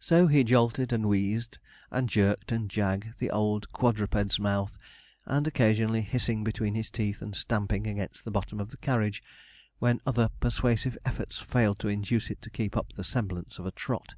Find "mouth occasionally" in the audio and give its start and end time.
4.40-6.00